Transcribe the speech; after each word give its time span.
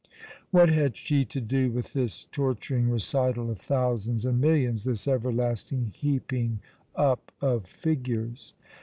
What 0.49 0.69
had 0.69 0.97
she 0.97 1.25
to 1.25 1.39
do 1.39 1.69
with 1.69 1.93
this 1.93 2.23
torturing 2.31 2.89
recital 2.89 3.51
of 3.51 3.59
thousands 3.59 4.25
and 4.25 4.41
millions, 4.41 4.83
this 4.83 5.07
everlasting 5.07 5.93
heaping 5.95 6.59
up 6.95 7.31
of 7.39 7.67
figures 7.67 8.55